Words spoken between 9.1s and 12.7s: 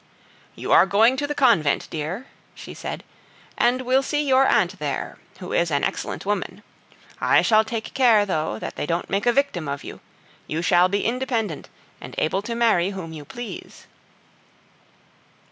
make a victim of you; you shall be independent, and able to